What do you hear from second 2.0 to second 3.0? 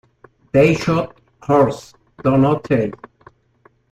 Don't They?